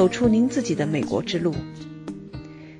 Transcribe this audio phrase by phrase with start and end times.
[0.00, 1.54] 走出您自己的美国之路。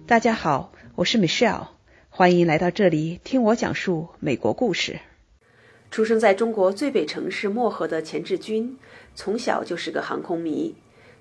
[0.06, 1.67] 大家好，我是 Michelle，
[2.08, 5.01] 欢迎来到这里听我讲述美国故事。
[5.90, 8.79] 出生在中国最北城市漠河的钱志军，
[9.15, 10.75] 从小就是个航空迷，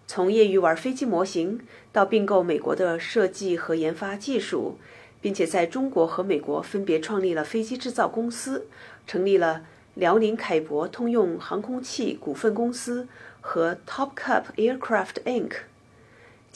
[0.07, 1.59] 从业余玩飞机模型
[1.91, 4.77] 到并购美国的设计和研发技术，
[5.19, 8.67] 并且在中国和美国分别创立了飞机制造公司，
[9.05, 13.09] 成立了辽宁凯博通用航空器股份公司
[13.41, 15.51] 和 Top Cup Aircraft Inc。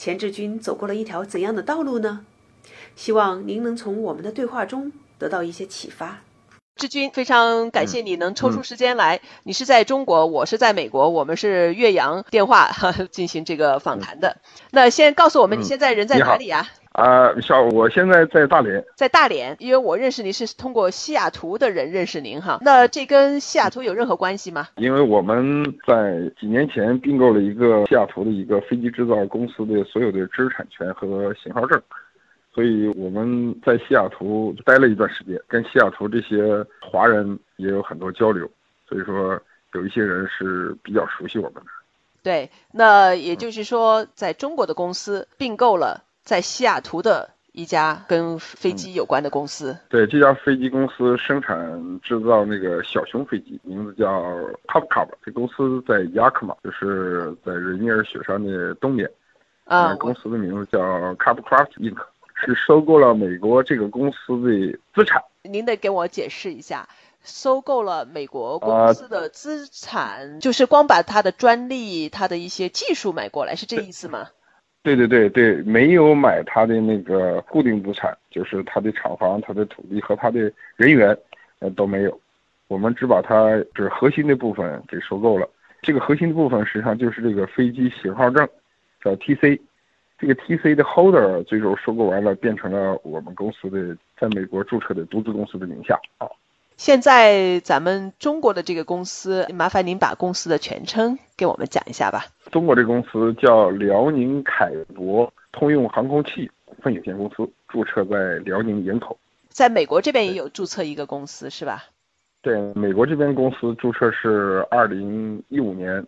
[0.04, 2.26] 钱志军走过了一条怎样的道路呢？
[2.94, 6.20] 希望您能从我们的对话中得到一些启发。
[6.76, 9.22] 志军，非常感谢你能抽出时间来。
[9.44, 12.70] 你是在中国，我是在美国，我们是岳阳电话
[13.10, 14.36] 进行这个访谈的。
[14.72, 16.68] 那先告诉我们，你现在人在哪里啊？
[16.94, 18.84] 啊，小，我现在在大连。
[18.94, 22.60] 在大连，因为我认识您是通过西雅图的人认识您哈。
[22.62, 24.68] 那这跟西雅图有任何关系吗？
[24.76, 31.82] 因为我们在几年前并购了一个西雅图的一个飞机制造公司的所有的知识产权和型号证。
[32.54, 38.48] 所以我们在西雅图待了一段时间，跟西雅图这些华人也有很多交流，
[38.88, 39.36] 所以说
[39.72, 41.62] 有一些人是比较熟悉我们的。
[42.22, 49.76] 对，那也就是说，在中国的公司并购了在西雅图的一家跟飞机有关的公司。
[49.88, 54.08] 对，这家飞机公司生产制造那个小熊飞机，名字叫
[54.66, 55.08] Top Cup。
[55.24, 59.08] 这公司在雅克马，就是在瑞尼尔雪山的东边。
[59.64, 59.94] 啊。
[59.96, 60.80] 公司的名字叫
[61.14, 61.98] Cup Craft Inc。
[62.36, 66.88] 是收购了美国这个公司的资产，您得给我解释一下，
[67.22, 74.28] 收购了美国公司的资产，就是光把它的专利、它的一些技术买过来，是这意思吗？
[74.84, 81.16] 对对对对，没有买他的那个固定资产，就是他的厂房、他的土地和他的人员，
[81.58, 82.20] 呃都没有，
[82.68, 85.48] 我们只把它就是核心的部分给收购了。
[85.80, 88.48] 这个核心的部分实际上就是这个飞机型号证，
[89.02, 89.58] 叫 TC。
[90.16, 96.28] 这个 T C 的 holder 最终收购完了，变成了我们公司的在美国注册的独资公司的名下啊。
[96.76, 102.26] 现在咱们中国的这个公司，麻烦您把公司的全称给我们讲一下吧。
[102.50, 109.18] 中国这公司叫辽宁凯博通用航空器股份有限公司，注册在辽宁营口。
[109.48, 111.84] 在美国这边也有注册一个公司是吧？
[112.42, 116.04] 对，美国这边公司注册是二零一五年。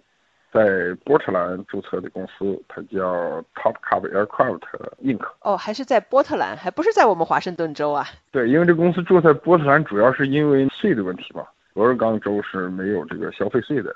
[0.56, 4.62] 在波特兰注册的公司，它叫 Top Cup Aircraft
[5.03, 5.21] Inc。
[5.43, 8.06] 哦，还是在波特兰，还不是在我们华盛顿州啊？
[8.33, 11.45] 对，因为这公司注册波特兰，主要是因为税的问题嘛。
[11.75, 13.95] 俄勒冈州是没有这个消费税的，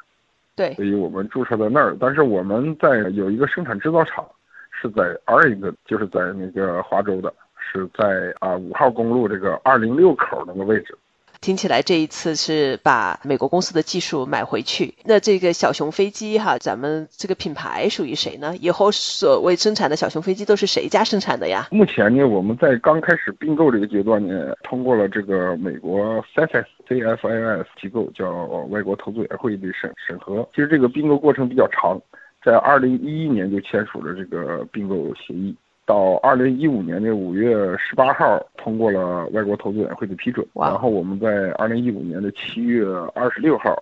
[0.55, 1.97] 对，所以我们注册在那儿。
[1.99, 4.23] 但是我们在有一个生产制造厂，
[4.71, 10.95] 是在 Oregon，就是在那个华州的，是在啊五号公路这个二零六口那个位置。
[11.41, 14.95] 听起来这一次是把美国公司的技术买回去。
[15.05, 18.55] 那这个小熊飞机哈，咱们这个品牌属于谁呢？
[18.59, 21.67] 以后所谓生产的小熊飞机都是谁家生产的呀？
[21.71, 28.31] 目前呢，我们在刚开始并购这个阶段呢，通过了这个美国 CFIS 机构叫
[28.69, 30.47] 外国投资委员会的审审核。
[30.55, 31.99] 其实这个并购过程比较长，
[32.45, 35.57] 在二零一一年就签署了这个并购协议。
[35.91, 40.47] 到二零一五年的五月十八号，通过了外国投资委员会的批准。
[40.55, 43.77] 然后我们在二零一五年的七月二十六号，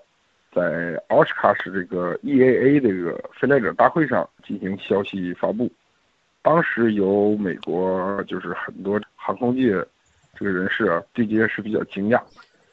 [0.50, 5.70] 在奥斯卡市这个 EAA 这个分类者大会上进行消息发布。
[6.40, 9.72] 当时有美国就是很多航空界
[10.34, 12.18] 这个人士啊，对这件事比较惊讶，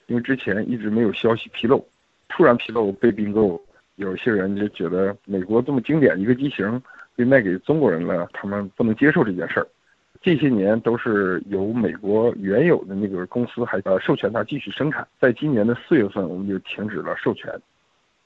[0.08, 1.86] 因为之前一直没有消息披露，
[2.30, 3.62] 突然披露被并购，
[3.98, 6.82] 有些人就觉得美国这么经典一个机型。
[7.16, 9.68] 被卖给中国人了，他们不能接受这件事儿。
[10.22, 17.54] 这些年都是由美国原有的那个公司还呃授权他继续生产，在今年的四月份我们就停止了授权，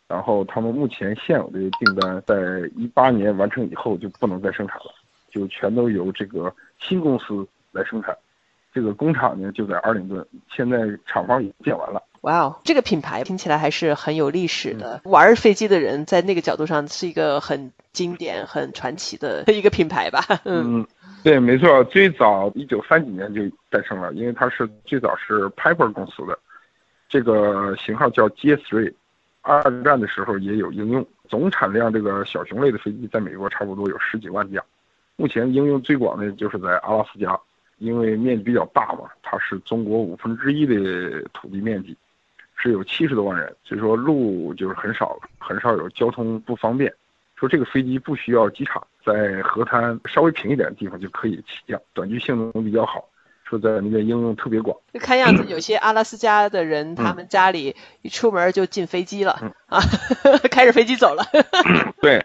[0.07, 2.35] 然后他们目前现有的订单在
[2.75, 4.93] 一八年完成以后就不能再生产了，
[5.29, 8.15] 就全都由这个新公司来生产。
[8.79, 12.01] 这个工厂呢就在二灵顿，现在厂房已经建完了。
[12.21, 15.01] 哇哦，这个品牌听起来还是很有历史的。
[15.03, 20.23] 玩飞机的人在那个角度上是一个很经典、很传奇的 一个品牌吧？
[20.45, 20.87] 嗯，
[21.23, 26.39] 对，没错，最早一九三几年就诞生了，因为它是最早是 Piper 公司的，
[27.09, 28.93] 这个型号叫 J3。
[29.41, 34.61] 二战的时候也有应用，总产量这个小熊类的飞机在美国差不多有十几万架，
[35.15, 37.39] 目前应用最广的就是在阿拉斯加，
[37.79, 41.97] 因为面积比较大嘛，它是中国五分之一的土地面积。
[42.61, 46.93] 是有七十多万人，所以说路就是很少，很少有交通不方便。
[47.37, 53.07] 说这个飞机不需要机场，在河滩稍微平一点的地方就可以起降，短距性能比较好。
[53.49, 54.77] 说在那边应用特别广。
[54.99, 59.31] 看样子有些阿拉斯加的人，他们家里一出门就进飞机了
[59.65, 59.81] 啊，
[60.51, 61.23] 开着飞机走了。
[62.01, 62.23] 对，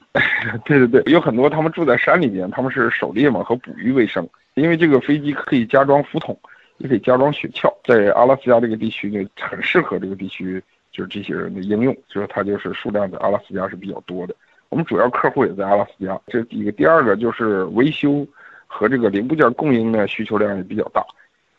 [0.65, 6.39] 对对对，有很多他们住在山里面，他们是狩猎嘛和捕鱼为生，因为这个飞机可以加装浮筒，
[6.79, 10.63] 也可以加装雪橇，在阿拉斯加这个地区呢，很适合这个地区
[10.93, 14.35] 就是这些人的应用，所以说它就是数量在阿拉斯加是比较多的。
[14.69, 16.73] 我们主要客户也在阿拉斯加，这是第一个。
[16.73, 18.27] 第二个就是维修
[18.67, 21.05] 和这个零部件供应的需求量也比较大，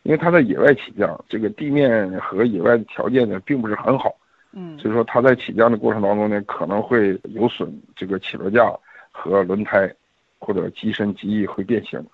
[0.02, 4.14] 因为它在野外起降，这个地面和野外的条件呢并不是很好，
[4.52, 8.72] 嗯，所以说它在起降的过程当中呢可能会有损这个起落架
[9.10, 9.92] 和轮胎，
[10.38, 12.04] 或者机身机翼会变形，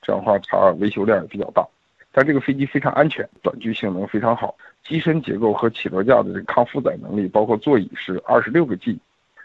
[0.00, 1.66] 这样的话它维修量也比较大。
[2.14, 8.98] 但这个飞机非常安全，短距性能非常好，机身结构和起落架的抗负载能力，包括座椅是二十六个 G。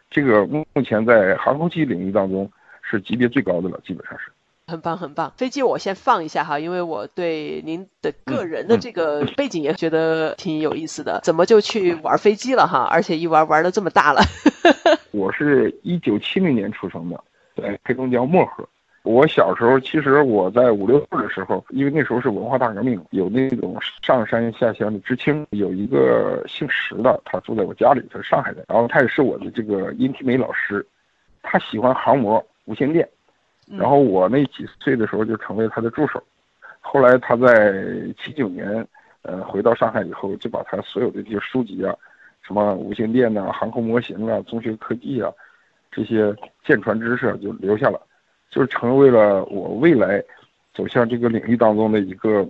[0.10, 2.50] 这个目前在航空器领域当中
[2.82, 4.30] 是级别最高的了，基本上是。
[4.70, 5.32] 很棒，很棒。
[5.38, 11.22] 飞机我先放一下哈，因为我对您的个人的这个背景也觉得挺有意思的。
[11.24, 12.86] 怎么就去玩飞机了哈？
[12.92, 14.22] 而且一玩玩的这么大了。
[15.12, 17.24] 我是一九七零年出生的，
[17.56, 18.68] 在黑龙江漠河。
[19.04, 30.86] 我小时候，其实我在五六岁的时候，因为那时候是文化大革命，有那种上山下乡的知青，有一个姓石的，他住在我家里，他是上海人，然后他也是我的这个音体美老师，
[31.42, 33.08] 他喜欢航模、无线电，
[33.70, 36.24] 然后我那几岁的时候就成为他的助手，
[36.80, 37.84] 后来他在
[38.18, 38.88] 七九年，
[39.24, 41.94] 呃，回到上海以后，就把他所有的这些书籍啊，
[42.42, 45.32] 什么无线电呐、航空模型啊、中学科技啊，
[45.92, 48.02] 这些舰船知识就留下了。
[48.50, 50.24] 就是成为了我未来
[50.74, 52.48] 走向这个领域当中的一个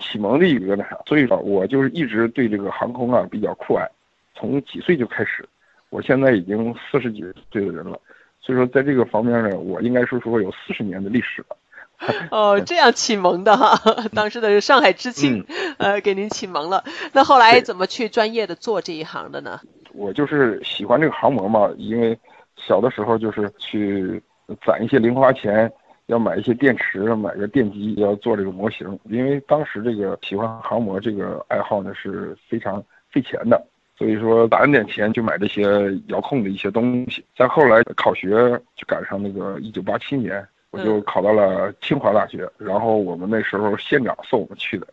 [0.00, 3.88] 启蒙的一个那啥，所以说，我就是一直对这个航空啊比较酷爱，
[4.34, 5.48] 从几岁就开始，
[5.90, 7.20] 我现在已经四十几
[7.52, 8.00] 岁的人了，
[8.40, 11.56] 所以说在这个方面呢，我应该说说有四十年的历史了。
[12.30, 13.76] 哦， 这样启蒙的哈，
[14.14, 15.44] 当时的上海知青，
[15.78, 16.84] 呃，给您启蒙了。
[17.12, 19.60] 那后来怎么去专业的做这一行的呢？
[19.92, 22.18] 我就是喜欢这个航模嘛，因为
[22.56, 24.22] 小的时候就是去。
[24.64, 25.70] 攒一些零花钱，
[26.06, 28.98] 要买一些电池，买个电机，要做这个模型。
[29.10, 33.62] 因为当时这个喜欢航模这个爱好呢是非常费钱的，
[33.98, 35.62] 所以说攒点钱就买这些
[36.06, 37.24] 遥控的一些东西。
[37.36, 38.30] 再后来考学
[38.76, 42.48] 就赶上那个一九八七年，我就考到了清华大学。
[42.56, 44.86] 然后我们那时候县长送我们去的，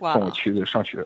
[0.00, 1.04] 送我去的上学。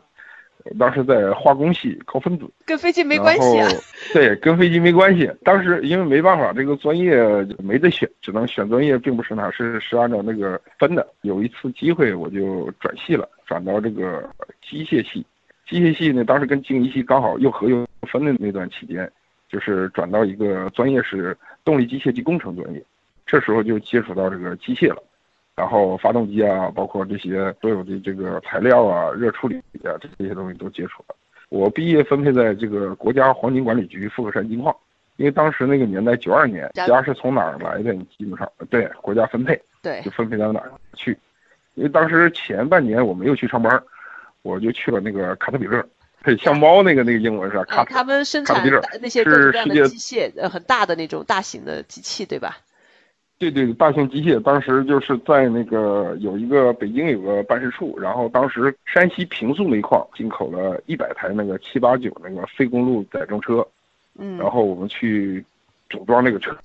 [0.79, 3.67] 当时在化工系高分子，跟飞机没关系啊。
[4.13, 5.29] 对，跟飞机没关系。
[5.43, 7.17] 当时因为没办法，这个专业
[7.57, 11.05] 没得选，只能选专业，并不是哪是是按照那个分的。
[11.21, 14.23] 有一次机会，我就转系了，转到这个
[14.61, 15.25] 机械系。
[15.67, 19.09] 机械系呢，当时跟经济系刚好又合又分的那段期间，
[19.47, 22.83] 就是转到一个专业是动力机械及工程专业。
[23.25, 25.01] 这时候就接触到这个机械了。
[25.53, 31.15] 然后发动机啊，包括这些所有的这个材料啊、热处理啊，这这些东西都接触了。
[31.49, 34.75] 我毕业分配在这个国家黄金管理局富士山金矿，
[35.17, 37.93] 因为当时那个年代九二年，家是从哪儿来的？
[37.93, 41.15] 你基本上对国家分配，对就分配到哪儿去。
[41.75, 43.71] 因为当时前半年我没有去上班，
[44.41, 45.85] 我就去了那个卡特彼勒，
[46.39, 47.63] 像猫那个那个英文是吧？
[47.65, 48.63] 卡他们生产
[49.01, 52.57] 那些各种各样的机械，呃，很大的那种大型的机器，对吧？
[53.37, 63.67] 对对，大型机械当时就是在那个有一个北京有个办事处，然后当时山西平素煤矿进口了一百台那个七八九那个非公路载重车，
[64.19, 65.43] 嗯，然后我们去
[65.89, 66.55] 组装那个车，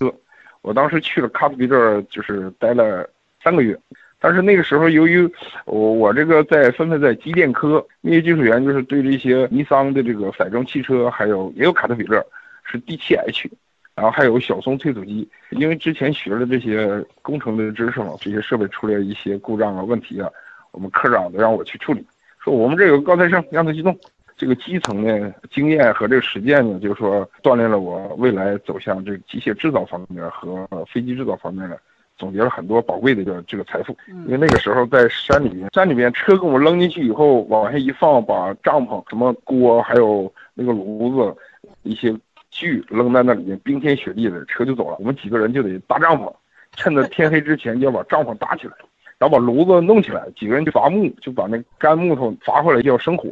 [0.60, 3.08] 我当时去了卡特彼勒，就是待了
[3.42, 3.74] 三个月，
[4.20, 5.28] 但是那个时候由于
[5.64, 12.24] 我我这个在分配在机电科，那些技术员就是对这些尼桑的这个载重汽车，还有也有卡特彼勒，
[12.64, 13.50] 是 D7H。
[13.94, 20.28] 然后还有小松推土机，因为之前学了这些工程的知识嘛，这些设备出来一些故障啊、问题啊，
[20.72, 22.04] 我们科长都让我去处理，
[22.38, 23.98] 说我们这有个高材生，让他去弄。
[24.36, 31.80] 这个基层的经验和这个实践呢，就是说锻炼了我未来走向这个机械制造方面和飞机制造方面的，
[32.16, 33.96] 总结了很多宝贵的这个这个财富。
[34.08, 41.36] 因为那个时候在山里面，山里面车给我们扔进去以后，往下一放，把帐篷、什么锅还有那个炉子
[41.82, 42.14] 一些。
[42.48, 44.96] 具扔在那里面，冰天雪地的车就走了。
[44.98, 46.32] 我们几个人就得搭帐篷，
[46.72, 48.72] 趁着天黑之前就要把帐篷搭起来，
[49.18, 50.26] 然后把炉子弄起来。
[50.34, 53.28] 几个人就伐木，就把那干木头伐回来就要生火。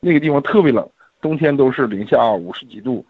[0.00, 0.88] 那个地方特别冷，
[1.20, 3.04] 冬天都是零下五十几度。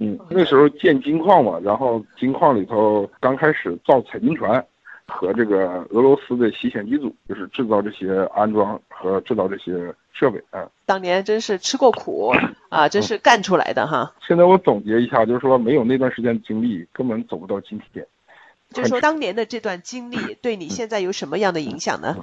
[0.00, 4.64] 嗯，那时候建金矿嘛，然后金矿里头刚开始造采金船。
[5.08, 10.68] 和这个俄罗斯的洗选机组，就是制造这些安装和制造这些设备啊。
[10.84, 12.34] 当年真是吃过苦
[12.70, 14.12] 啊，真是干出来的哈。
[14.26, 18.04] 现在我总结一下，就是说没有那段时间经历，根本走不到今天。
[18.70, 22.16] 就是说当年的这段经历 对你现在有什么样的影响呢？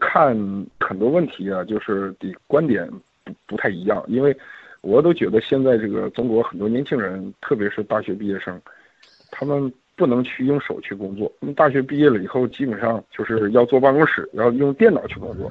[0.00, 0.36] 看
[0.80, 2.84] 很多问题啊，就是的观点
[3.22, 4.36] 不不太一样，因为
[4.84, 8.60] 我都觉得现在这个中国很多年轻人，特别是大学毕业生，
[9.30, 11.30] 他们不能去用手去工作。
[11.40, 15.50] 他们大学毕业了以后，基本上就是要坐办公室，要用电脑去工作。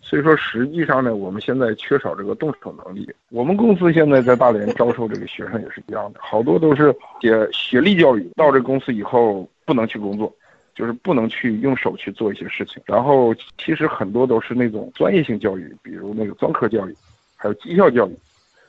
[0.00, 3.08] 所以说，实际上呢，我们现在缺少这个动手能力。
[3.30, 10.32] 我们公司现在在大连招收这个学生也是一样的，好多都是学学历教育，到这公司以后不能去工作。
[10.74, 16.94] 就是不能去用手去做一些事情，然后其实很多都是那种专业性教育，比如那个专科教育，
[17.34, 18.14] 还有技校教育，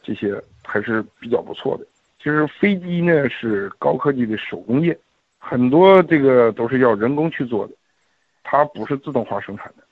[0.08, 1.86] 这些还是比较不错的。
[2.18, 4.98] 其实飞机呢是高科技的手工业，
[5.38, 7.74] 很多这个都是要人工去做的，
[8.42, 9.84] 它不是自动化生产的，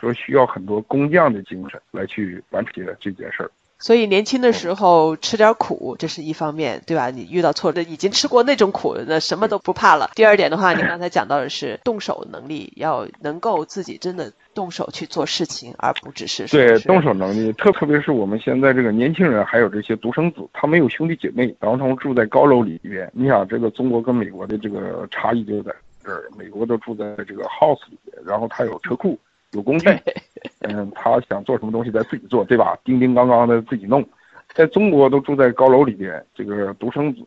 [0.00, 3.50] 说需要很多工匠的精神来去完成这件事儿。
[3.80, 7.10] 所以年轻的时候吃点苦，这是一方面，对吧？
[7.10, 10.10] 你遇到挫折，已经吃过那种苦，那什么都不怕了。
[10.16, 17.52] 第二点的话，你刚才讲到的是动手能力，要能够自己真的动手去做事情，而不只是对动手能力。
[17.52, 23.08] 特特别是我们现在这个年轻人，还有这些独生子，他没有兄弟姐妹，然后他们住在高楼里边。
[23.14, 25.72] 你想，这个中国跟美国的这个差异就在
[26.04, 29.16] 这儿，美国都住在这个 house 里边，然后他有车库。
[29.52, 29.88] 有工具，
[30.60, 32.76] 嗯，他想做什么东西再自己做，对吧？
[32.84, 34.06] 叮叮当当的自己弄，
[34.54, 37.22] 在中国都住在高楼里边，这个独生子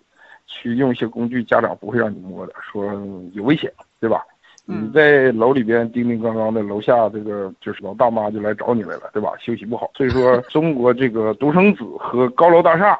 [0.45, 2.85] 去用一些工具，家长不会让你摸的，说
[3.33, 4.23] 有危险，对吧？
[4.65, 9.33] 你在楼里边叮叮当当的，楼下这个就是老大妈就来找你来了，对吧？
[9.39, 12.97] 休息不好，所以说 中国这个独生子和高楼大厦，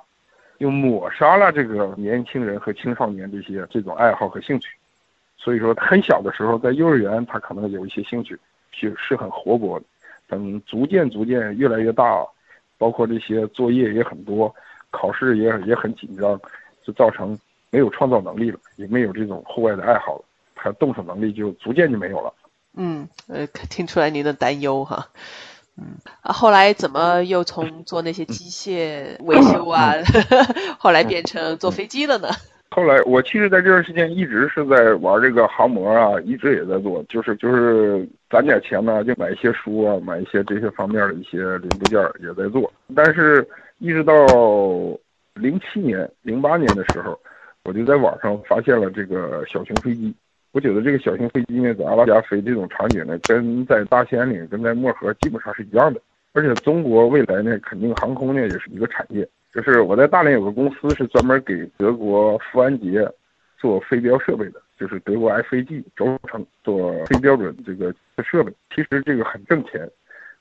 [0.58, 4.70] 又抹杀了这个年轻人和青少年这些这种爱好和兴趣，
[5.38, 8.38] 所以说很小的时候在幼儿园，他可能有一些兴趣。
[8.72, 9.86] 是是很活泼的，
[10.28, 12.26] 等逐渐逐渐越来越大，
[12.78, 14.54] 包括这些作业也很多，
[14.90, 16.40] 考试也也很紧张，
[16.84, 17.38] 就造成
[17.70, 20.26] 没有创造能力了，也没有这种户外的爱好了，
[20.56, 22.34] 他动手能力就逐渐就没有了。
[22.76, 25.10] 嗯，呃，听出来您的担忧哈。
[25.78, 29.94] 嗯，啊，后来怎么又从做那些机械维修啊，
[30.80, 32.30] 后来变成坐飞机了呢？
[32.74, 42.72] 后来我其实在这段时间一直是在玩这个航模啊，一直也在做，就是就是攒点钱呢，就买一些书啊，买一些这些方面的一些零部件也在做。
[42.96, 43.46] 但是，
[43.80, 44.26] 一直到
[45.34, 47.20] 零七年、零八年的时候，
[47.66, 50.16] 我就在网上发现了这个小型飞机。
[50.54, 56.00] 我觉得这个小型飞机呢，在阿拉加飞这种场景呢，跟在大兴安岭、跟在漠河基本上是一样的。
[56.32, 59.28] 而且，中国未来呢，肯定航空呢也是一个产业。
[59.54, 63.06] 就是我在大连有个公司是专门给德国富安杰
[63.58, 67.94] 做飞镖设备的，就是德国 FAG 轴承做非标准这个
[68.24, 68.52] 设备。
[68.74, 69.90] 其实这个很挣钱。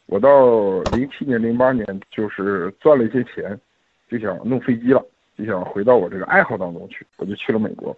[0.06, 3.58] 我到零七年、零八年就是赚了一些钱，
[4.08, 5.04] 就想弄飞机了，
[5.36, 7.04] 就想回到我这个爱好当中去。
[7.16, 7.96] 我就去了美国，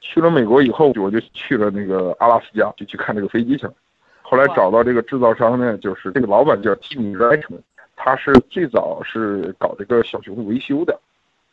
[0.00, 3.74] 去了美国以后，我就去了那个阿拉斯加，就去看这个飞机去了。
[4.22, 7.60] 后来找到这个制造商呢，就是这个老板叫 Tim Reichman。
[8.04, 10.98] 他是最早是搞这个小熊维修的，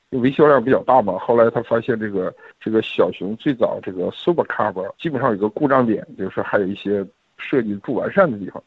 [0.09, 1.15] 维修量比较大嘛。
[1.19, 7.05] 后来他发现这个这个小熊最早这个 Super Carb 基本上有个故障点，就是还有一些
[7.37, 8.63] 设计不完善的地方，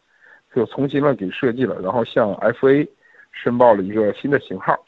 [0.54, 1.80] 就重新了给设计了。
[1.80, 2.86] 然后向 FA
[3.32, 4.78] 申报了一个新的型号，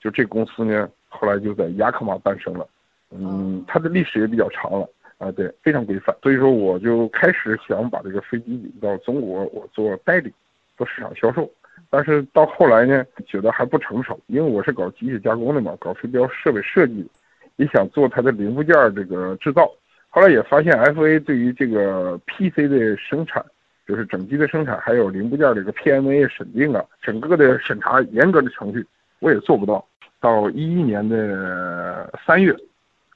[0.00, 2.64] 就这公司呢，后来就在雅克马诞生了。
[3.10, 4.88] 嗯，它的历史也比较长了
[5.18, 6.14] 啊，对，非常规范。
[6.22, 10.32] 所以说我就开始想把这个飞机引到中国，我做代理，
[10.76, 11.50] 做市场销售。
[11.96, 17.08] 但是到后来呢，觉得还不成熟，因为我是搞机械加工的嘛，搞飞镖设备设计，
[17.56, 19.66] 也想做它的零部件这个制造。
[20.10, 23.42] 后来也发现，FA 对于这个 PC 的生产，
[23.86, 28.86] 就是整机的生产，还有零部件这个 PMA 审定啊，整个的审查严格的程序，
[29.20, 29.82] 我也做不到。
[30.20, 32.54] 到一一年的三月，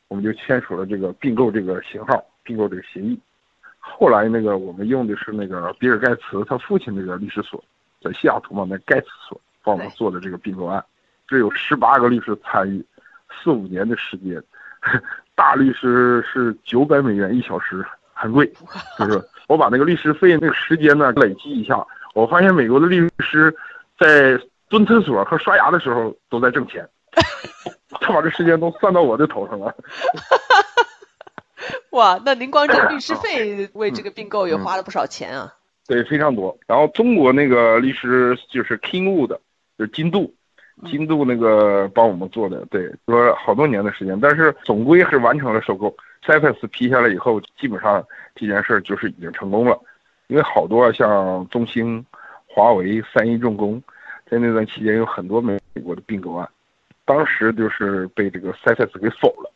[0.09, 3.21] 我们就签署了这个并购这个型号，并购这个协议。
[3.79, 7.63] 后来那个我们用的是那个比尔盖茨他父亲那个律师所。
[8.03, 10.83] 在西雅图嘛，那盖茨所帮我们做的这个并购案，
[11.29, 12.85] 这有十八个律师参与，
[13.31, 14.43] 四五年的时间，
[15.35, 18.51] 大律师是九百美元一小时，很贵，
[18.99, 23.55] 就是我把那个律师费那个时间呢累积一下，我发现美国的律师
[23.99, 26.89] 在蹲厕所和刷牙的时候都在挣钱，
[28.01, 29.75] 他把这时间都算到我的头上了。
[31.91, 35.53] 哇，那您光这律师费为这个并购也花了不少钱啊。
[35.91, 36.57] 对，非常多。
[36.69, 39.37] 然后中国那个律师就是 Kingwood，
[39.77, 40.33] 就是金度，
[40.87, 45.91] 金度那个帮我们做的，对，说好多年的时间，但是总归是完成了收购。
[46.25, 48.07] c y p e s 批下来以后，基本上
[48.37, 49.77] 这件事儿就是已经成功了，
[50.29, 52.07] 因为好多像中兴、
[52.47, 53.83] 华为、三一重工，
[54.31, 56.49] 在那段期间有很多美国的并购案，
[57.05, 59.51] 当时就是被这个 c y p e s 给否了。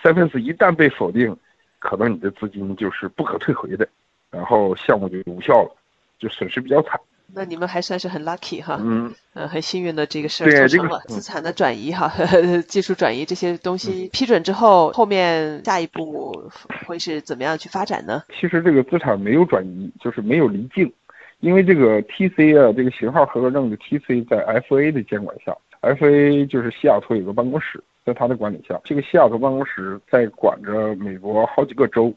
[0.00, 1.36] c y p e s 一旦被否定，
[1.80, 3.88] 可能你的资金就是不可退回的。
[4.34, 5.70] 然后项目就无效了，
[6.18, 7.00] 就损失比较惨。
[7.36, 11.00] 那你们还算是很 lucky 哈，嗯，呃，很幸运的这个事儿做成了。
[11.08, 12.12] 资产的转移哈，
[12.68, 16.50] 技术转移这些东西批准之后，后面下一步
[16.86, 18.22] 会是怎么样去发展呢？
[18.38, 20.92] 其实这个资产没有转移，就是没有离境，
[21.40, 32.14] 因为这个 TC 啊，这个型号合格证的 TC 在 FA 的监管下，FA 就是西雅图有个办公室，在他的管理下，这个西雅图办公室在管着美国好几个州，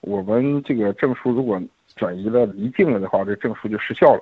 [0.00, 1.60] 我们这个证书如果
[1.96, 4.20] 转移了离境了的话，这证书就失效了。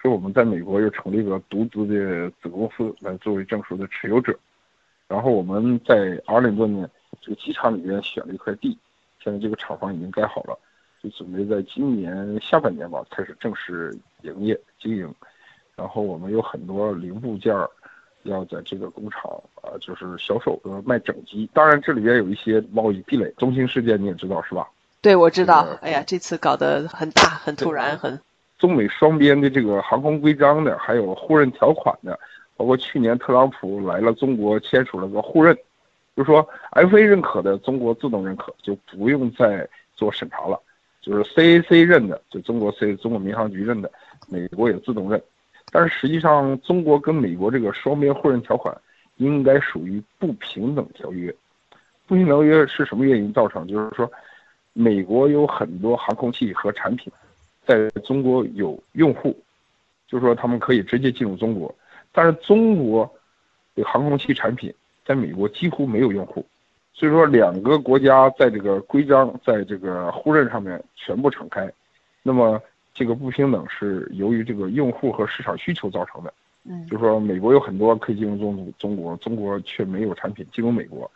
[0.00, 4.34] 所以我们在美国又成立一个独资的子公司来作为证书的持有者，
[5.06, 6.88] 然后我们在阿灵顿呢
[7.20, 8.78] 这个机场里面选了一块地，
[9.22, 10.58] 现在这个厂房已经盖好了，
[11.02, 15.14] 就准备在今年下半年吧开始正式营业经营。
[15.76, 17.54] 然后我们有很多零部件
[18.22, 21.46] 要在这个工厂啊，就是销售呃卖整机。
[21.52, 24.66] 当然这里边有一些贸易壁垒，中兴事件你也知道是吧？
[25.02, 25.66] 对，我知道。
[25.80, 28.20] 哎呀，这次搞得很大，很突然，很。
[28.58, 32.18] 中美双边的这个航空规章的，还有互认条款的，
[32.56, 35.56] 包括去年特朗普来了中国签署了个互认，
[36.14, 40.60] 就说 FA 认可的中国自动认可，就不用再做审查了。
[41.00, 43.90] 就是 CAC 认的，就中国 C 中国民航局认的，
[44.28, 45.20] 美国也自动认。
[45.72, 48.76] 但是实际上，中国跟美国这个双边互认条款
[49.16, 51.34] 应该属于不平等条约。
[52.06, 53.66] 不平等条约是什么原因造成？
[53.66, 54.10] 就是说，
[54.80, 57.12] 美国有很多航空器和产品。
[57.66, 59.36] 在中国有用户，
[60.08, 61.72] 就是说他们可以直接进入中国，
[62.10, 63.08] 但是中国
[63.76, 66.44] 的航空器产品在美国几乎没有用户，
[66.92, 71.70] 所以说两个国家在这个规章在这个互认上面全部敞开，
[72.24, 72.60] 那么
[72.92, 76.32] 这个不平等是由于这个用户和市场需求造成的。
[76.64, 81.08] 嗯，就是说美国有很多可以进入中中国，中国却没有产品进入美国，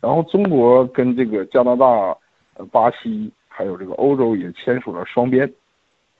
[0.00, 2.16] 然后中国跟这个加拿大、
[2.58, 5.50] 呃巴西还有这个欧洲也签署了双边。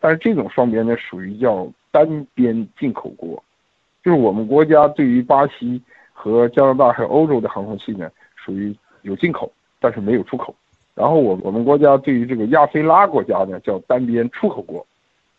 [0.01, 3.43] 但是这种双边呢，属于叫单边进口国，
[4.03, 10.55] 就是我们国家对于巴西和加拿大还有欧洲的航空器呢，属于有进口，但是没有出口。
[10.95, 14.87] 然后我我们国家对于这个亚非拉国家呢，叫单边出口国，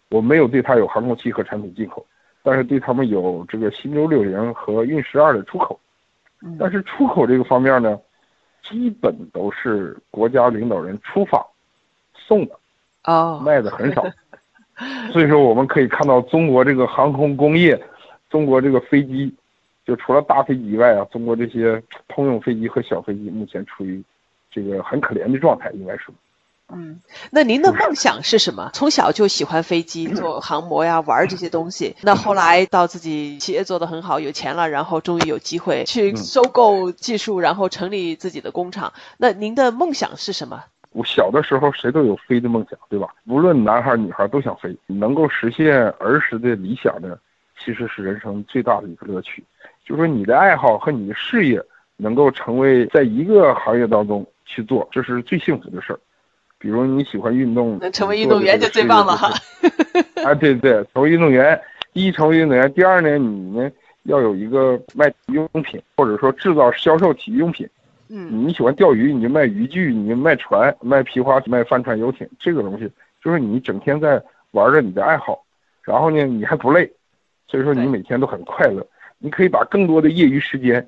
[0.09, 2.05] 我没有对它有航空器和产品进口，
[2.43, 5.79] 但是对他们有这个新洲六零和运十二的出口。
[6.57, 7.99] 但是出口这个方面呢，
[8.63, 11.45] 基本都是国家领导人出访
[12.13, 12.55] 送的，
[13.05, 14.05] 哦，卖的很少。
[15.11, 17.77] 所以说，我们可以看到中国这个航空工业，
[18.29, 19.33] 中国这个飞机，
[19.85, 24.01] 就除了大飞机以外啊，中国这些通用飞机和小飞机目前处于
[24.49, 26.09] 这个很可怜的状态，应该是。
[26.71, 27.01] 嗯，
[27.31, 28.69] 那您的梦想是什么？
[28.73, 31.95] 从小就喜欢飞机，做航模呀，玩这些东西。
[32.01, 38.93] 那后来到自己企业做得很好，有钱了，然后终于有机会去收购技术，然后成立自己的工厂。
[39.17, 40.63] 那您的梦想是什么？
[40.91, 43.07] 我小的时候，谁都有飞的梦想，对吧？
[43.27, 47.17] 无论男孩女孩都想飞，能够实现儿时的理想呢，
[47.63, 49.43] 其实是人生最大的一个乐趣。
[49.85, 51.59] 就说你的爱好和你的事业
[51.97, 55.99] 能够成为在一个行业当中去做，这是最幸福的事儿。
[56.59, 59.33] 比如你喜欢运动，能成为运动员就最棒了哈。
[60.23, 61.59] 啊，对对，成为运动员，
[61.93, 63.71] 第一成为运动员，第二呢，你呢
[64.03, 67.67] 要有一个卖体育用品，或者说制造销售体育用品。
[68.09, 72.91] 嗯，你喜欢钓鱼，你就卖渔具，你就卖船、卖皮划、卖帆船、游艇，这个东西
[73.23, 75.41] 就是你整天在玩着你的爱好，
[75.83, 76.91] 然后呢，你还不累，
[77.47, 78.85] 所以说你每天都很快乐。
[79.19, 80.85] 你可以把更多的业余时间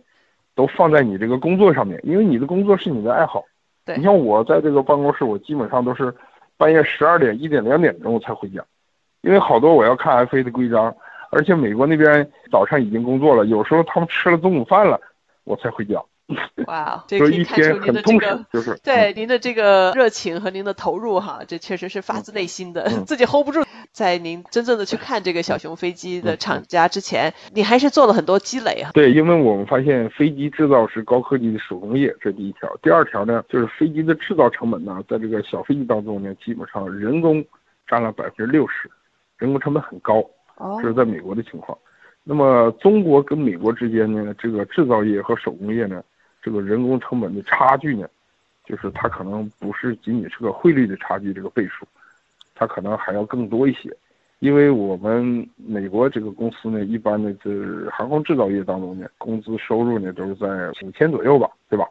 [0.55, 3.45] 都放在你这个工作上面，因为你的工作是你的爱好。
[3.85, 6.13] 对，你像我在这个办公室，我基本上都是
[6.57, 8.63] 半夜十二点、一点、两点钟才回家，
[9.21, 10.95] 因为好多我要看 FA 的规章，
[11.31, 14.99] 而且美国那边早上已经工作了，有时候他们吃了中午饭了，
[15.43, 15.95] 我才回家。
[16.67, 23.63] 哇， 这可以看出您的这个，就是对您的这个热情和您的投入哈，这确实是发自内心的，自己 hold 不住。
[23.91, 28.91] 在您真正的去看这个小熊飞机的厂家之前，你还是做了很多积累啊。
[28.93, 32.73] 对，因为我们发现飞机制造是高科技的手工业，这第一条。
[32.81, 37.43] 第二条呢，就是飞机的制造成本呢，在这个小飞机当中呢，基本上人工
[37.85, 38.89] 占了百分之六十，
[39.37, 40.23] 人工成本很高。
[40.55, 41.77] 哦，这是在美国的情况。
[42.23, 46.03] 那么中国跟美国之间呢，这个制造业和手工业呢？
[46.43, 48.07] 这个人工成本的差距呢，
[48.65, 51.85] 就是它可能不是仅仅是个汇率的差距这个倍数，
[52.61, 53.89] 它可能还要更多一些，
[54.37, 60.47] 因为我们美国这个公司呢，一般的是航空制造业当中呢，工资收入呢都是在
[60.85, 61.87] 五千左右吧，对吧？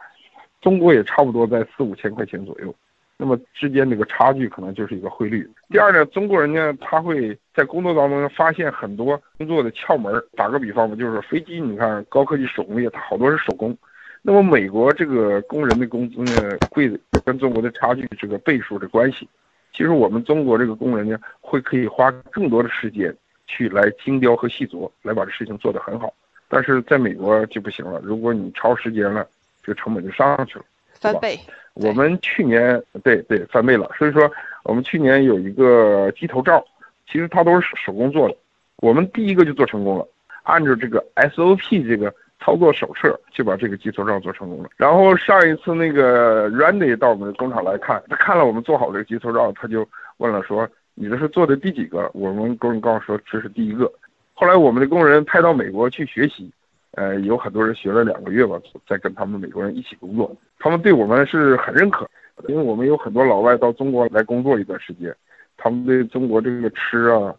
[0.61, 2.73] 中国也差不多在四五千块钱左右，
[3.17, 5.45] 那么之间这个差距可能就是一个汇率。
[5.71, 10.23] 第二呢，中国人呢，他会在工作当中发现很多工作的窍门。
[10.37, 13.77] 打个比方吧，就是飞机，你看高科技手工业，它好多是手工。
[14.23, 16.89] 那么美国这个工人的工资呢，贵
[17.25, 19.29] 跟中国的差距这个倍数的关系，
[19.73, 23.15] 其实我们中国这个工人呢，会可以花更多的时间
[23.47, 26.13] 去来精雕和细琢，来把这事情做得很好。
[26.49, 29.27] 但是在美国就不行了，如果你超时间了，
[29.63, 31.39] 这个成本就上去了，翻倍。
[31.75, 34.31] 我们去年对对翻倍了，所以说
[34.65, 36.65] 我们去年有一个机头罩，
[37.07, 38.37] 其实它都是手工做的，
[38.79, 40.07] 我们第一个就做成功了，
[40.43, 42.15] 按照这个 SOP 这个。
[42.41, 44.71] 操作手册就把这个机头罩做成功了。
[44.77, 53.91] 然后上一次那个 Randy 到我们工厂来看，他看了我们做好这个机头罩，他就问了说：“你这是做的第几个？”我们工人告诉说这是第一个。
[54.33, 56.51] 后来我们的工人派到美国去学习，
[56.93, 62.09] 呃，有很多人学了两个月吧，再跟他们美国人一起工作，他们对我们是很认可，
[62.49, 65.15] 因为我们有很多老外到中国来工作一段时间，
[65.59, 67.35] 他们对中国这个吃啊，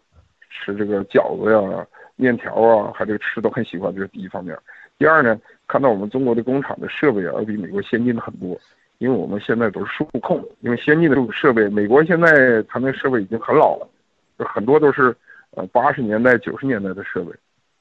[0.48, 1.84] 吃这个饺子呀、
[2.14, 4.56] 面条啊，还这个吃都很喜欢，这是第一方面。
[5.02, 5.36] 第二呢，
[5.66, 8.56] 看到我们中国的工厂的设备啊，要比美国先进的很多，
[8.98, 13.88] 因为我们现在都是数控，因为先进的设备，美国现在它那设备已经很老了，
[14.38, 15.12] 很多都是
[15.56, 17.32] 呃八十年代、九十年代的设备，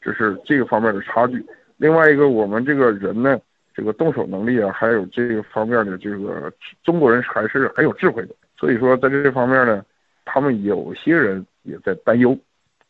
[0.02, 1.46] 这是这个方面的差距。
[1.78, 3.40] 另外一个，我们这个人呢，
[3.76, 6.52] 这个动手能力啊，还有这个方面的这个
[6.84, 9.86] 中国人还是很有智慧的，所以说在这方面呢，
[10.26, 12.36] 他们有些人也在担忧，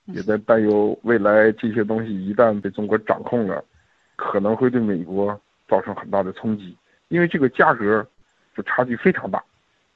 [0.05, 3.61] 也在担忧未来这些东西一旦被中国掌控了。
[4.21, 8.05] 可能会对美国造成很大的冲击，因为这个价格
[8.55, 9.43] 就差距非常大。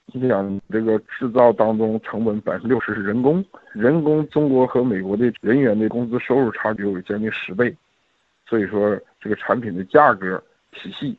[0.07, 7.75] 你想，这个制造当中成本百分之六十是人工，人工中国和美国的人员的工资收入差距有将近十倍，
[8.47, 11.15] 所以说这个产品的价格体系，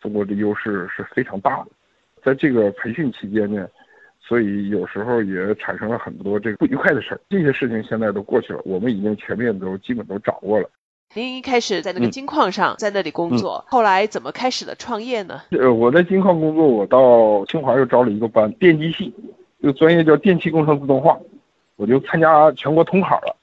[0.00, 1.66] 中国的优势是非常大的。
[2.24, 3.68] 在这个培训期间呢，
[4.18, 7.20] 所以有时候也产生了很多这个不愉快的事儿。
[7.28, 10.70] 这些事情现在都过去了，我们已经全面都基本都掌握了。
[11.14, 15.40] 您一开始在那个金矿上，在那里工作，后来怎么开始的创业呢？
[15.50, 19.10] 呃，我在金矿工作，我到清华又招了一个班，电机系，
[19.62, 21.16] 这个专业叫电气工程自动化，
[21.76, 23.34] 我就参加全国统考了。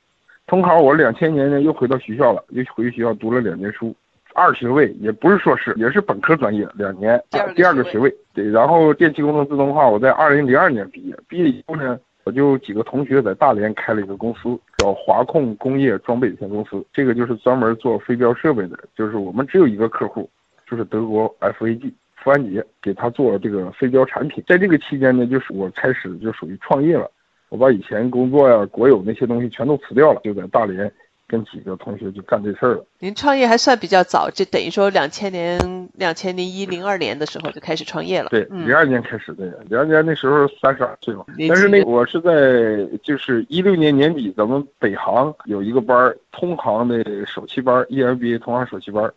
[0.46, 3.96] 统考我两千年呢又回到学校了，又回学校读了两年书，
[4.36, 7.20] 二学位也不是硕士，也是本科专业，两年，
[7.56, 8.14] 第二个学位。
[8.36, 11.98] 对，然后电气工程自动化，我在二零零二年毕业，毕业以后呢。
[12.26, 16.84] 我就几个同学在大连开了一个公司，叫华控工业装备有限公司。
[16.94, 20.30] 这个就是专门做飞镖设备的，就是我们只有一个客户，
[20.66, 24.44] 就是德国 FAG 富安杰，给他做这个飞镖产品。
[24.48, 27.12] 在这个期间呢，就是我开始就属于创业了，
[27.50, 30.90] 我把以前工作呀、国有那些东西全都辞掉了，就在大连。
[31.28, 32.86] 跟几个同学就干这事儿了。
[33.00, 38.30] 您创业还算比较早，就等于说两千年、两千零一、零二年的时候就开始创业了。
[38.30, 41.26] 对，零二年开始的，零二年那时候三十二岁嘛。
[41.48, 49.12] 但是那我是在就是一六年年底，咱们北航有一个班儿，通航的首期班，EMBA 通航首期班，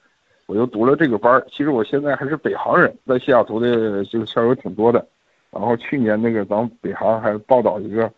[0.47, 1.43] 我又读了这个班。
[1.51, 5.05] 其实我现在还是北航人，在西雅图的这个校友挺多的。
[5.51, 8.11] 然后去年那个咱们北航还报道一个。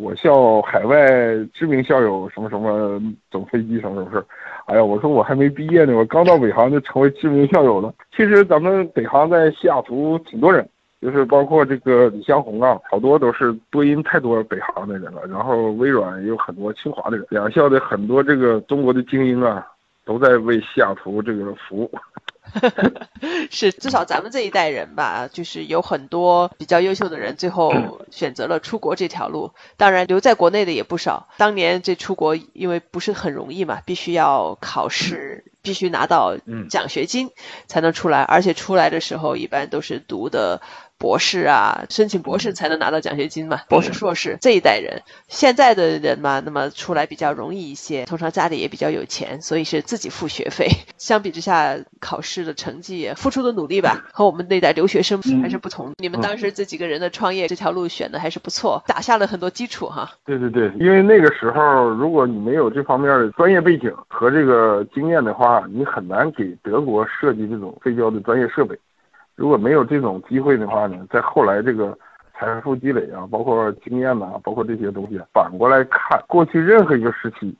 [0.00, 0.96] 我校海外
[1.52, 4.24] 知名校友什么什么整飞机什么什么事儿，
[4.64, 7.92] 哎呀，我说我还没毕业呢，我刚到北航就成为知名校友了。
[8.16, 10.66] 其实咱们北航在西雅图挺多人，
[11.02, 15.22] 就是包括这个李湘红啊，好多都是多音太多北航的人了。
[15.28, 19.66] 然后微软也有很多清华的人，两校的很多这个中国的精英啊，
[20.04, 21.90] 都在为西雅图这个服务。
[23.50, 27.72] 是，至少咱们这一代人吧，就是有很多比较优秀的人，最后
[28.10, 29.52] 选择了出国这条路。
[29.76, 31.28] 当然，留在国内的也不少。
[31.36, 36.36] 当年这出国，因为不是很容易嘛，必须要考试，必须拿到
[36.68, 37.30] 奖学金
[37.68, 40.60] 才能出来，而且出来的时候一般都是读的。
[41.00, 43.62] 博士啊，申请博士才能拿到奖学金嘛。
[43.70, 50.68] 博士、硕士这一代人，现在的人嘛，那么出来比较容易一些，通常家里也比较有钱，所以是自己付学费。
[50.98, 55.92] 相比之下，考试的成绩、付出的努力吧，和我们那代留学生还是不同。
[55.96, 60.10] 你们当时这几个人的创业这条路选的还是不错，打下了很多基础哈。
[60.26, 68.78] 对对对，因为那个时候，如果你没有这方面的专业背景和这个经验的话，你很难给德国设计这种飞镖的专业设备。
[69.36, 71.96] 如果没有这种机会的话呢，在后来这个
[72.38, 77.54] 财富积累啊，包括经验呐，包括这些东西，反过来看，过去任何一个时期，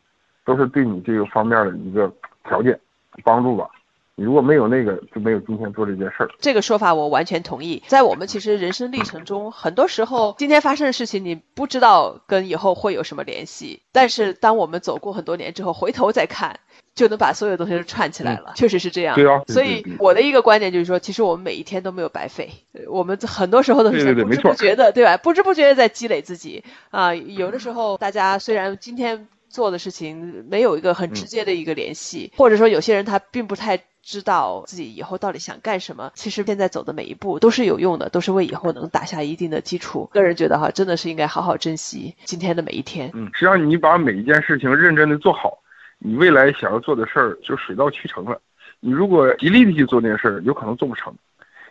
[0.44, 2.12] 都是对你这个方面的一个
[2.44, 2.78] 条件
[3.24, 3.68] 帮助吧。
[4.16, 6.28] 你如果没有那个，就没有今天做这件事儿。
[6.40, 7.83] 这个说法我完全同意。
[7.87, 13.80] 在我们其实人生历程中，很多时候今天发生的事情，你不知道跟以后会有什么联系。
[13.92, 16.61] 但是当我们走过很多年之后，回头再看。
[16.94, 19.14] 就能把所有东西都串起来了，确实是这样。
[19.14, 22.50] 对啊，所以我的一个观点就是说，其实我们每一天都没有白费，
[22.88, 25.16] 我们很多时候都是在不知不觉的，对吧？
[25.16, 27.14] 不知不觉的在积累自己啊。
[27.14, 36.12] 有的时候大家虽然今天做的事情没有一个很直接的一个联系，或者说有些人他并不太知道自己以后到底想干什么。
[36.14, 40.09] 其实现在走的每一步都是有用的，都是为以后能打下一定的基础。
[40.12, 43.11] 个人觉得哈，真的是应该好好珍惜今天的每一天。
[43.14, 45.59] 嗯，实际上你把每一件事情认真的做好，
[46.02, 48.40] 你未来想要做的事儿就水到渠成了。
[48.80, 51.14] 你如果极力的去做这件事儿，有可能做不成。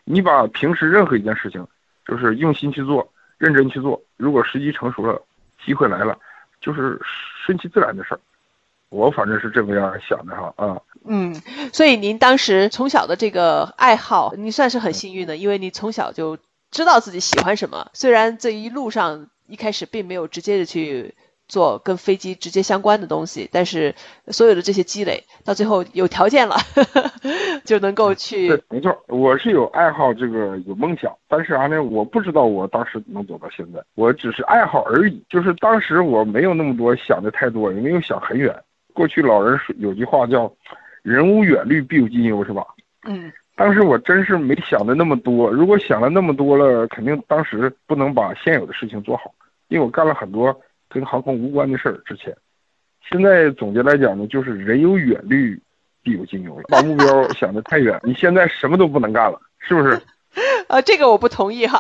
[0.04, 1.66] 你把平时任何一件事情，
[2.06, 4.00] 就是用心去做，认真去做。
[4.18, 5.20] 如果时机成熟了，
[5.66, 6.16] 机会来了，
[6.62, 7.00] 就是
[7.44, 8.20] 顺其自然的事儿。
[8.90, 10.80] 我反正是这么样想的哈啊。
[11.06, 11.34] 嗯，
[11.74, 16.38] 所以您当时从小的这个爱好，你算是很幸运的，因为你从小就
[16.70, 17.90] 知道自己喜欢什么。
[17.94, 21.16] 虽然这一路上一开始并没有直接的去。
[21.50, 23.94] 做跟飞机直接相关的东西，但是
[24.28, 26.56] 所有的这些积累到最后有条件了，
[27.66, 28.48] 就能够去。
[28.48, 31.84] 对，没错，我是有爱好，这个有梦想，但是啥呢？
[31.84, 35.22] 我不知道我当时能走到现在，我只是爱好而已。
[35.28, 38.56] 就是当时我没有那么多想的太多，也没有想很远。
[38.94, 40.52] 过去老人说有句话叫
[41.02, 42.64] “人无远虑，必有近忧”，是吧？
[43.06, 43.32] 嗯。
[43.56, 49.34] 当时我真是没想的那么多，如果想了那么多了，肯定当时不能把现有的事情做好，
[49.68, 50.58] 因为我干了很多。
[50.90, 52.36] 跟航空无关的事儿，之前，
[53.10, 55.62] 现在总结来讲呢，就是人有远虑，
[56.04, 56.64] 必有近忧了。
[56.68, 60.02] 把目标想得太远，你现在什么都不能干了，是不是？
[60.68, 61.80] 啊， 这个我不同意哈。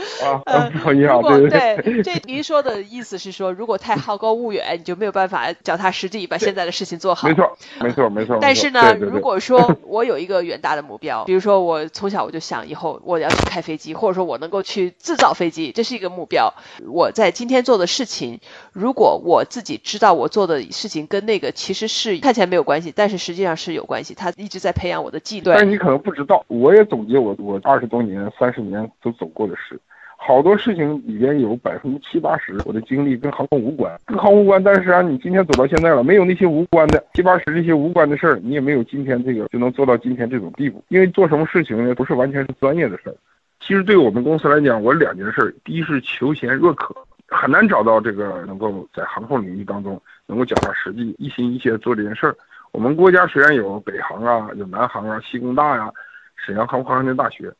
[0.44, 7.28] 啊，不好意思，对对，这您说的意思是说，如果太好高骛远，你就没有办法脚踏实地把现在的事情做好。
[7.28, 8.38] 没错，没错，没错。
[8.40, 16.52] 但是呢，如果说我有一个远大的目标，比如说我从小我就想以后我要去开飞机，或者说我能够去制造飞机，这是一个目标。
[16.86, 18.40] 我在今天做的事情，
[18.72, 25.54] 如果我自己知道我做的事情跟那个其实是看起来没有关系，但是实际上是有关系，他一直在培养我的技能。
[25.54, 29.80] 但是你可能不知道，我也总结我我二十多年、三十年都走过的事。
[30.22, 34.62] 好多事情里边有百分之七八十，我的经历跟航空无关，跟航空无关。
[34.62, 40.84] 但是啊，你今天走到现在了，没有那些无关的七八十这些无关的事儿，你也没有今天这个就能做到今天这种地步。
[40.88, 43.16] 因为做什么事情呢，不是完全是专业的事儿。
[43.60, 46.94] 其实对我们公司来讲，我两件事，第一是求贤若渴，
[47.26, 52.36] 很难找到这个能够在航空领域当中能够脚踏实地、一心一意做这件事儿。
[52.72, 55.90] 我们国家虽然有北航啊，有南航啊，西工大呀，
[56.36, 57.50] 沈阳航空航天大学，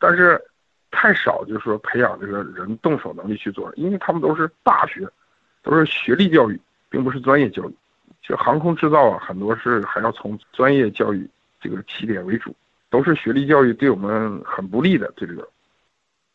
[0.00, 0.38] 但是。
[0.90, 5.06] 太少，就是说培养这个人动手能力去做，因为他们都是大学，
[5.62, 7.74] 都是学历教育，并不是专业教育。
[8.22, 11.28] 就航空制造啊，很多是还要从专业教育
[11.60, 12.54] 这个起点为主，
[12.90, 15.10] 都是学历教育对我们很不利的。
[15.16, 15.48] 对这个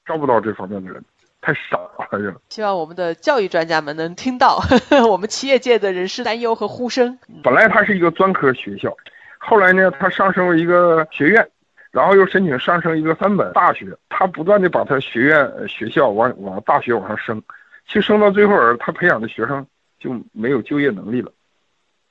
[0.06, 1.04] 招不到这方面的人，
[1.42, 2.36] 太少了。
[2.50, 4.60] 希望我们的教育专家们能听到
[5.10, 7.18] 我们企业界的人士担忧和呼声。
[7.44, 8.96] 本来它是一个专科学校，
[9.39, 11.48] 后来呢，它上升为一个学院。
[11.94, 17.42] 然后又申请上升一个三本大学，他不断的把他学院学校往往大学往上升，
[17.88, 19.66] 其实升到最后，他培养的学生
[20.00, 21.32] 就没有就业能力了。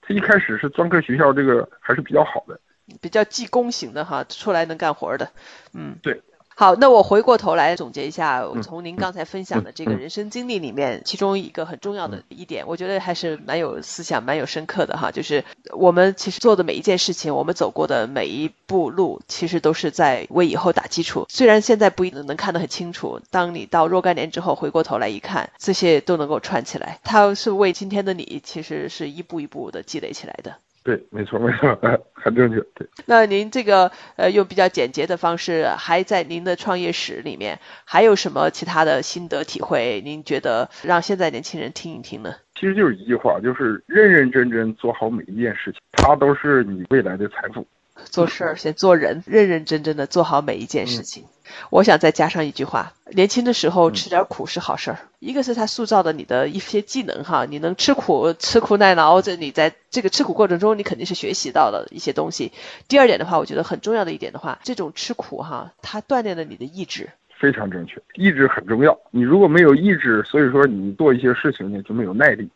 [0.01, 2.61] 他一开始是专科学校，这个还是比较好的，
[3.01, 5.29] 比较技工型的哈，出来能干活的，
[5.75, 6.23] 嗯，对。
[6.62, 15.11] 好，那我回过头来总结一下，从您刚才分享的这个人生经历里面，其中一个很重要的一点，我觉得还是蛮有思想、蛮有深刻的哈。
[15.11, 21.27] 就是我们其实做的每一件事情，我们走过的每一步路，其实都是在为以后打基础。
[21.29, 30.55] 虽然现在不一定能看得很清楚，当你到若干年之后回过头来一看，这些都能够串起来，它是为今天的你，其实是一步一步的积累起来的。
[30.85, 31.79] 对，没错，没错，
[32.12, 32.61] 很正确。
[32.75, 40.03] 对，那您这个呃，用比较简洁的方式，还在您的创业史里面，还有什么其他的心得体会？
[40.05, 42.35] 您觉得让现在年轻人听一听呢？
[42.55, 47.66] 其实就是一句话，就是认认真真做好每一件事情，它都是你未来的财富。
[48.05, 51.25] 做事儿先做人，认认真真的做好每一件事情。
[51.70, 54.98] 我想再加上一句话：年轻的时候吃点苦是好事儿。
[55.18, 62.52] 一个是他塑造的你的一些技能哈，你能吃苦、吃苦耐劳，这你在这个吃苦过程中，你肯定是学习到了一些东西。
[62.88, 67.08] 第二点的话，我觉得很重要的一点的话，这种吃苦哈，它锻炼了你的意志。
[67.38, 68.96] 非常正确，意志很重要。
[69.10, 72.48] 你如果没有意志，所以说你做一些事情呢就没有耐力。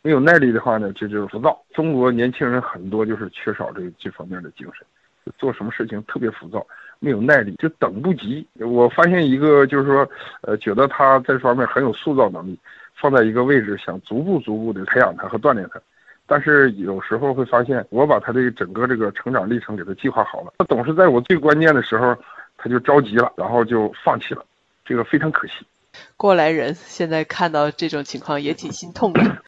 [0.00, 1.60] 没有耐力的话呢，这就是浮躁。
[1.74, 4.86] 中国年轻人很多就是缺少这这方面的精神，
[5.36, 6.64] 做什么事情特别浮躁，
[7.00, 8.46] 没有耐力，就等不及。
[8.54, 10.08] 我发现一个就是说，
[10.42, 12.58] 呃，觉得他在这方面很有塑造能力，
[12.94, 15.80] 放在一个位置，想逐步逐步的培养他和锻炼他。
[16.26, 22.14] 但是有时候会发现，我把他的整个这个成长历程给他计划好了，他总是在我最关键的时候，
[22.56, 24.44] 他就着急了，然后就放弃了，
[24.84, 25.54] 这个非常可惜。
[26.16, 29.38] 过来人现在看到这种情况也挺心痛的。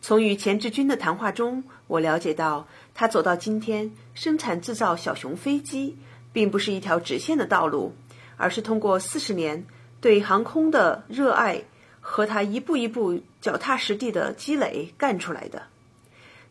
[0.00, 5.96] 从与钱志军的谈话中，我了解到，他走到今天，生产制造小熊飞机，
[6.34, 7.94] 并不是一条直线的道路，
[8.36, 9.64] 而是通过四十年
[10.00, 11.62] 对航空的热爱
[12.00, 15.62] 和他一步一步脚踏实地的积累干出来的。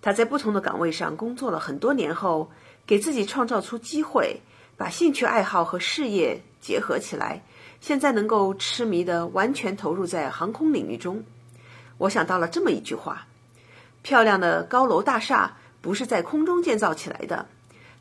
[0.01, 2.49] 他在不同的岗位上工作了很多年后，
[2.87, 4.39] 给自己创造出机会，
[4.75, 7.43] 把兴趣爱好和事业结合起来，
[7.79, 11.23] 现在能够痴迷的完全投入在航空领域中。
[11.97, 13.27] 我想到了这么一句话：
[14.01, 17.45] 漂亮的高楼大厦不是在空中建造起来的，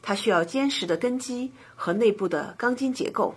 [0.03, 3.35] 它需要坚实的根基和内部的钢筋结构。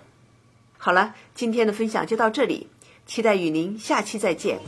[0.77, 2.67] 好了，今天的分享就到这里，
[3.05, 4.59] 期待与您下期再见。